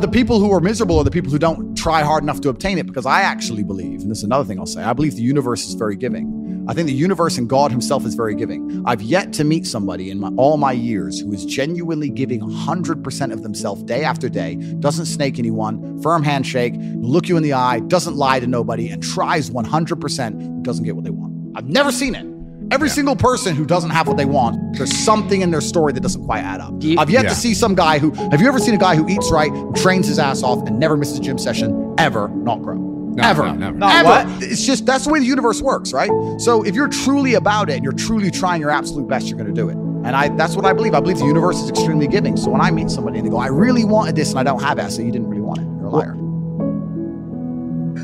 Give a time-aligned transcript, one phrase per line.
[0.00, 2.78] The people who are miserable are the people who don't try hard enough to obtain
[2.78, 5.20] it because I actually believe, and this is another thing I'll say, I believe the
[5.20, 6.64] universe is very giving.
[6.66, 8.82] I think the universe and God himself is very giving.
[8.86, 13.32] I've yet to meet somebody in my, all my years who is genuinely giving 100%
[13.32, 17.80] of themselves day after day, doesn't snake anyone, firm handshake, look you in the eye,
[17.80, 21.56] doesn't lie to nobody, and tries 100% who doesn't get what they want.
[21.56, 22.39] I've never seen it.
[22.72, 22.94] Every yeah.
[22.94, 26.24] single person who doesn't have what they want, there's something in their story that doesn't
[26.24, 26.72] quite add up.
[26.78, 27.30] You, I've yet yeah.
[27.30, 30.06] to see some guy who, have you ever seen a guy who eats right, trains
[30.06, 32.76] his ass off, and never misses a gym session, ever not grow?
[32.76, 33.42] No, ever.
[33.42, 33.76] No, never.
[33.76, 34.30] Not ever.
[34.30, 34.42] What?
[34.44, 36.10] It's just, that's the way the universe works, right?
[36.38, 39.52] So if you're truly about it and you're truly trying your absolute best, you're going
[39.52, 39.74] to do it.
[39.74, 40.94] And I, that's what I believe.
[40.94, 42.36] I believe the universe is extremely giving.
[42.36, 44.62] So when I meet somebody and they go, I really wanted this and I don't
[44.62, 45.64] have it, I say, you didn't really want it.
[45.64, 46.14] You're a liar.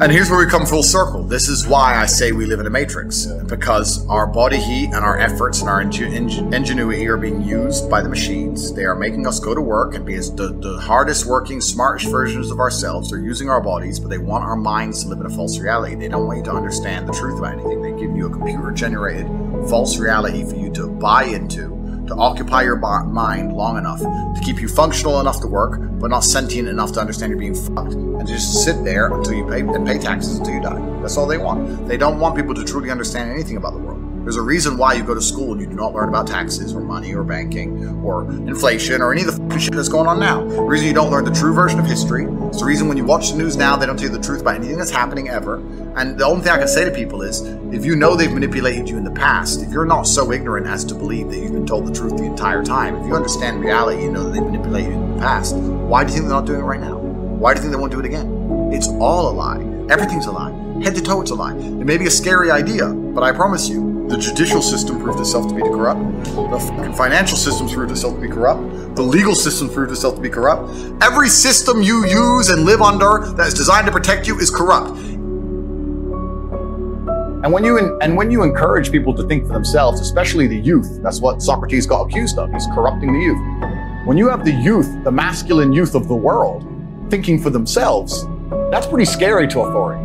[0.00, 1.22] And here's where we come full circle.
[1.22, 4.96] This is why I say we live in a matrix because our body heat and
[4.96, 8.74] our efforts and our ingenuity are being used by the machines.
[8.74, 12.10] They are making us go to work and be as the, the hardest working, smartest
[12.10, 13.10] versions of ourselves.
[13.10, 15.94] They're using our bodies, but they want our minds to live in a false reality.
[15.94, 17.80] They don't want you to understand the truth about anything.
[17.80, 19.28] They give you a computer generated
[19.68, 24.60] false reality for you to buy into to occupy your mind long enough to keep
[24.60, 28.26] you functional enough to work, but not sentient enough to understand you're being fucked, and
[28.26, 30.80] just sit there until you pay and pay taxes until you die.
[31.00, 31.88] That's all they want.
[31.88, 34.13] They don't want people to truly understand anything about the world.
[34.24, 36.74] There's a reason why you go to school and you do not learn about taxes
[36.74, 40.42] or money or banking or inflation or any of the shit that's going on now.
[40.42, 42.24] The reason you don't learn the true version of history.
[42.24, 44.40] It's the reason when you watch the news now, they don't tell you the truth
[44.40, 45.56] about anything that's happening ever.
[45.96, 48.88] And the only thing I can say to people is if you know they've manipulated
[48.88, 51.66] you in the past, if you're not so ignorant as to believe that you've been
[51.66, 54.92] told the truth the entire time, if you understand reality, you know that they've manipulated
[54.92, 56.96] you in the past, why do you think they're not doing it right now?
[56.96, 58.70] Why do you think they won't do it again?
[58.72, 59.60] It's all a lie.
[59.90, 60.52] Everything's a lie.
[60.82, 61.54] Head to toe, it's a lie.
[61.54, 65.48] It may be a scary idea, but I promise you, the judicial system proved itself
[65.48, 66.24] to be corrupt.
[66.24, 68.96] The financial system proved itself to be corrupt.
[68.96, 70.70] The legal system proved itself to be corrupt.
[71.02, 74.98] Every system you use and live under that is designed to protect you is corrupt.
[77.44, 81.02] And when you and when you encourage people to think for themselves, especially the youth,
[81.02, 82.50] that's what Socrates got accused of.
[82.52, 84.06] He's corrupting the youth.
[84.06, 86.66] When you have the youth, the masculine youth of the world,
[87.10, 88.26] thinking for themselves,
[88.70, 90.02] that's pretty scary to authority.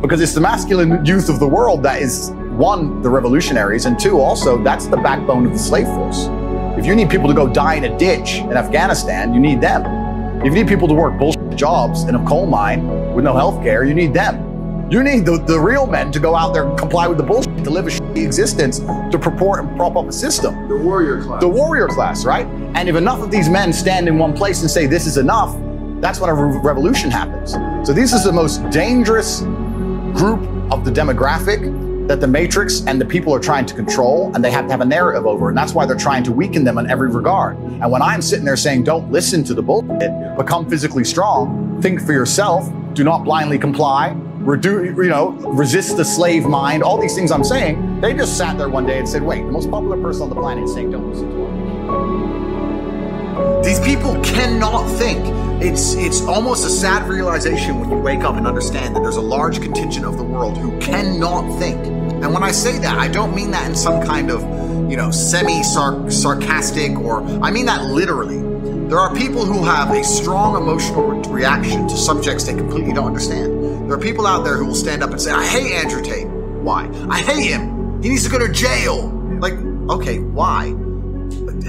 [0.00, 4.20] Because it's the masculine youth of the world that is one, the revolutionaries, and two,
[4.20, 6.28] also, that's the backbone of the slave force.
[6.78, 9.84] If you need people to go die in a ditch in Afghanistan, you need them.
[10.40, 13.62] If you need people to work bullshit jobs in a coal mine with no health
[13.62, 14.90] care, you need them.
[14.90, 17.62] You need the, the real men to go out there and comply with the bullshit
[17.64, 20.68] to live a shitty existence to purport and prop up a system.
[20.68, 21.40] The warrior class.
[21.40, 22.46] The warrior class, right?
[22.74, 25.56] And if enough of these men stand in one place and say this is enough,
[26.00, 27.52] that's when a revolution happens.
[27.86, 29.42] So this is the most dangerous
[30.12, 30.40] group
[30.72, 34.50] of the demographic that the Matrix and the people are trying to control, and they
[34.50, 35.48] have to have a narrative over.
[35.48, 37.56] And that's why they're trying to weaken them in every regard.
[37.58, 42.00] And when I'm sitting there saying, don't listen to the bullshit, become physically strong, think
[42.00, 47.14] for yourself, do not blindly comply, reduce, you know, resist the slave mind, all these
[47.14, 50.00] things I'm saying, they just sat there one day and said, wait, the most popular
[50.00, 51.39] person on the planet is saying, don't listen to.
[53.64, 55.20] These people cannot think.
[55.62, 59.20] It's it's almost a sad realization when you wake up and understand that there's a
[59.20, 61.78] large contingent of the world who cannot think.
[62.22, 64.40] And when I say that, I don't mean that in some kind of,
[64.90, 68.38] you know, semi sarcastic or I mean that literally.
[68.88, 73.06] There are people who have a strong emotional re- reaction to subjects they completely don't
[73.06, 73.88] understand.
[73.88, 76.26] There are people out there who will stand up and say, I hate Andrew Tate.
[76.26, 76.90] Why?
[77.08, 78.02] I hate him.
[78.02, 79.08] He needs to go to jail.
[79.38, 79.54] Like,
[79.90, 80.74] okay, why?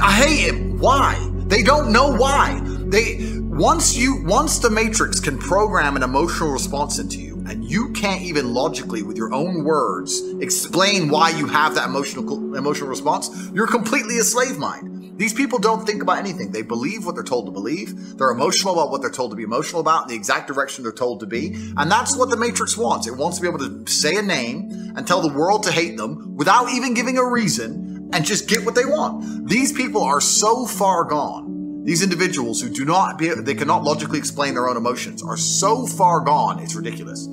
[0.02, 0.80] I hate him.
[0.80, 1.14] Why?
[1.52, 2.62] They don't know why.
[2.64, 7.92] They once you once the matrix can program an emotional response into you and you
[7.92, 13.50] can't even logically with your own words explain why you have that emotional emotional response
[13.54, 15.20] you're completely a slave mind.
[15.20, 16.54] These people don't think about anything.
[16.54, 18.18] They believe what they're told to believe.
[18.18, 21.20] They're emotional about what they're told to be emotional about the exact direction they're told
[21.20, 23.08] to be and that's what the matrix wants.
[23.08, 25.98] It wants to be able to say a name and tell the world to hate
[25.98, 30.22] them without even giving a reason and just get what they want these people are
[30.22, 31.52] so far gone
[31.84, 35.88] these individuals who do not be, they cannot logically explain their own emotions are so
[35.88, 37.28] far gone, it's ridiculous.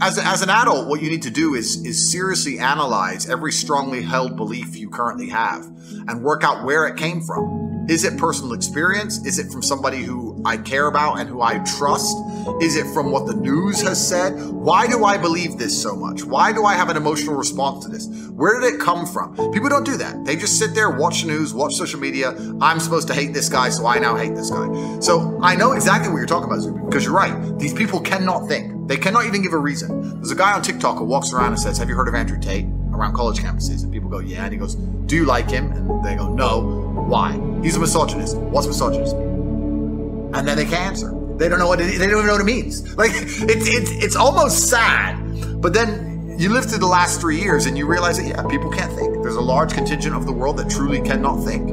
[0.00, 4.00] As, as an adult, what you need to do is, is seriously analyze every strongly
[4.00, 5.66] held belief you currently have
[6.08, 7.84] and work out where it came from.
[7.90, 9.24] Is it personal experience?
[9.26, 12.16] Is it from somebody who I care about and who I trust?
[12.60, 14.38] Is it from what the news has said?
[14.50, 16.24] Why do I believe this so much?
[16.24, 18.06] Why do I have an emotional response to this?
[18.30, 19.34] Where did it come from?
[19.52, 20.24] People don't do that.
[20.24, 22.34] They just sit there, watch the news, watch social media.
[22.60, 25.00] I'm supposed to hate this guy, so I now hate this guy.
[25.00, 27.58] So I know exactly what you're talking about, Zuby, because you're right.
[27.58, 28.88] These people cannot think.
[28.88, 30.14] They cannot even give a reason.
[30.16, 32.38] There's a guy on TikTok who walks around and says, Have you heard of Andrew
[32.38, 32.66] Tate?
[32.92, 33.82] Around college campuses.
[33.82, 34.44] And people go, Yeah.
[34.44, 35.72] And he goes, Do you like him?
[35.72, 36.60] And they go, No.
[37.08, 37.32] Why?
[37.62, 38.36] He's a misogynist.
[38.36, 40.30] What's misogynist mean?
[40.34, 41.13] And then they can answer.
[41.38, 42.96] They don't know what it, they don't even know what it means.
[42.96, 45.20] Like it's it's it's almost sad.
[45.60, 48.70] But then you live through the last three years and you realize that yeah, people
[48.70, 49.22] can't think.
[49.22, 51.70] There's a large contingent of the world that truly cannot think.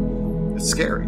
[0.55, 1.07] It's scary.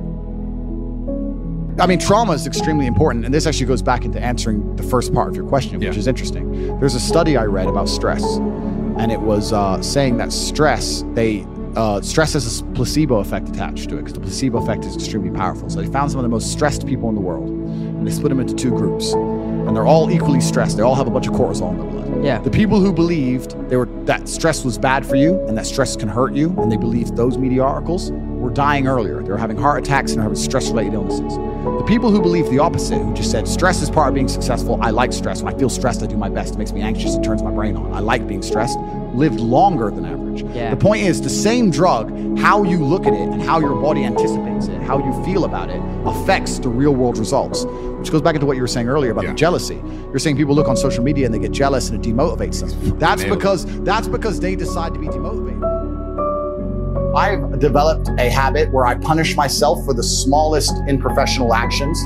[1.79, 5.11] I mean, trauma is extremely important, and this actually goes back into answering the first
[5.11, 5.99] part of your question, which Yeah.
[5.99, 6.79] is interesting.
[6.79, 11.47] There's a study I read about stress, and it was uh, saying that stress, they
[11.75, 15.31] uh, stress has a placebo effect attached to it because the placebo effect is extremely
[15.31, 15.69] powerful.
[15.69, 18.29] So they found some of the most stressed people in the world, and they split
[18.29, 20.77] them into two groups, and they're all equally stressed.
[20.77, 22.25] They all have a bunch of cortisol in their blood.
[22.25, 22.39] Yeah.
[22.39, 25.95] The people who believed they were that stress was bad for you and that stress
[25.95, 29.23] can hurt you, and they believed those media articles were dying earlier.
[29.23, 31.37] They were having heart attacks and having stress-related illnesses.
[31.37, 34.77] The people who believed the opposite, who just said stress is part of being successful.
[34.81, 35.41] I like stress.
[35.41, 36.55] When I feel stressed, I do my best.
[36.55, 37.15] It makes me anxious.
[37.15, 37.93] It turns my brain on.
[37.93, 38.77] I like being stressed.
[39.13, 40.22] Lived longer than average.
[40.41, 40.71] Yeah.
[40.71, 44.03] The point is, the same drug, how you look at it and how your body
[44.03, 47.65] anticipates it, how you feel about it, affects the real-world results.
[47.65, 49.29] Which goes back into what you were saying earlier about Yeah.
[49.31, 49.81] the jealousy.
[50.09, 52.99] You're saying people look on social media and they get jealous and it demotivates them.
[52.99, 55.61] That's because that's because they decide to be demotivated.
[57.15, 62.03] I've developed a habit where I punish myself for the smallest in professional actions.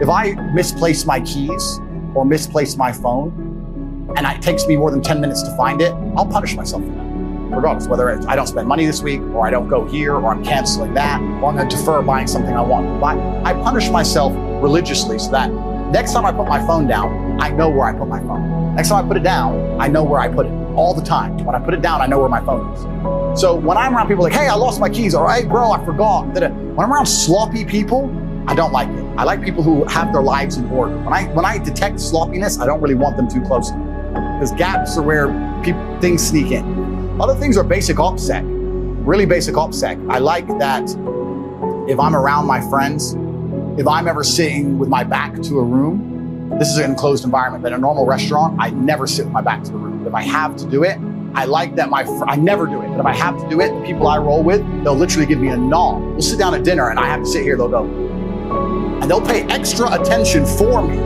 [0.00, 1.80] If I misplace my keys
[2.14, 5.92] or misplace my phone, and it takes me more than 10 minutes to find it,
[6.16, 7.05] I'll punish myself for that.
[7.50, 10.26] Regardless, whether it's, I don't spend money this week, or I don't go here, or
[10.26, 13.16] I'm canceling that, or I'm going to defer buying something I want buy.
[13.44, 14.32] I punish myself
[14.62, 15.50] religiously so that
[15.92, 18.74] next time I put my phone down, I know where I put my phone.
[18.74, 21.38] Next time I put it down, I know where I put it all the time.
[21.38, 23.40] When I put it down, I know where my phone is.
[23.40, 25.84] So when I'm around people like, hey, I lost my keys, or hey, bro, I
[25.84, 26.26] forgot.
[26.26, 28.10] When I'm around sloppy people,
[28.48, 29.04] I don't like it.
[29.16, 30.96] I like people who have their lives in order.
[30.98, 34.96] When I when I detect sloppiness, I don't really want them too close because gaps
[34.96, 35.28] are where
[35.62, 36.95] peop things sneak in.
[37.18, 38.42] Other things are basic OPSEC,
[39.06, 40.12] really basic OPSEC.
[40.12, 40.82] I like that
[41.88, 43.14] if I'm around my friends,
[43.80, 47.62] if I'm ever sitting with my back to a room, this is an enclosed environment,
[47.62, 50.06] but in a normal restaurant, I never sit with my back to the room.
[50.06, 50.98] If I have to do it,
[51.34, 53.62] I like that my, fr- I never do it, but if I have to do
[53.62, 56.02] it, the people I roll with, they'll literally give me a nod.
[56.02, 57.84] We'll sit down at dinner and I have to sit here, they'll go,
[59.00, 60.96] and they'll pay extra attention for me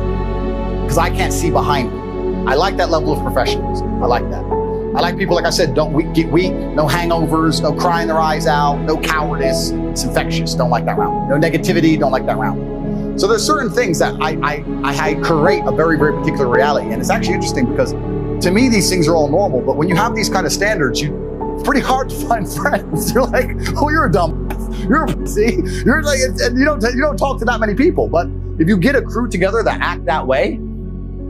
[0.82, 2.50] because I can't see behind me.
[2.50, 4.02] I like that level of professionalism.
[4.02, 4.59] I like that.
[4.94, 8.48] I like people, like I said, don't get weak, no hangovers, no crying their eyes
[8.48, 9.70] out, no cowardice.
[9.70, 10.54] It's infectious.
[10.54, 11.30] Don't like that round.
[11.30, 11.96] No negativity.
[11.96, 13.20] Don't like that round.
[13.20, 16.90] So there's certain things that I, I, I, I create a very, very particular reality.
[16.90, 17.92] And it's actually interesting because
[18.44, 19.60] to me, these things are all normal.
[19.60, 23.12] But when you have these kind of standards, you, it's pretty hard to find friends.
[23.12, 24.48] You're like, oh, you're a dumb.
[24.88, 25.62] You're a pussy.
[25.84, 28.08] You're like, and you don't, you don't talk to that many people.
[28.08, 28.26] But
[28.58, 30.58] if you get a crew together that act that way,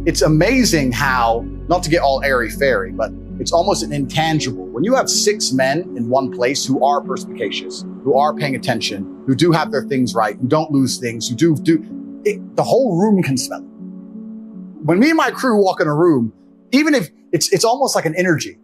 [0.06, 4.66] it's amazing how, not to get all airy fairy, but it's almost an intangible.
[4.66, 9.24] When you have six men in one place who are perspicacious, who are paying attention,
[9.26, 12.62] who do have their things right, who don't lose things, who do do, it, the
[12.62, 14.84] whole room can smell it.
[14.84, 16.32] When me and my crew walk in a room,
[16.72, 18.58] even if it's it's almost like an energy.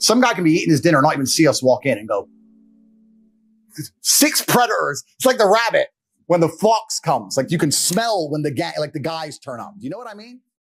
[0.00, 2.06] Some guy can be eating his dinner, and not even see us walk in, and
[2.06, 2.28] go,
[4.00, 5.02] six predators.
[5.16, 5.88] It's like the rabbit
[6.26, 7.36] when the fox comes.
[7.36, 9.74] Like you can smell when the ga- like the guys turn up.
[9.78, 10.40] Do you know what I mean?